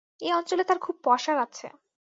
এ 0.21 0.29
অঞ্চলে 0.33 0.63
তাঁর 0.63 0.79
খুব 0.79 0.95
পসার 1.03 1.37
আছে। 1.37 1.67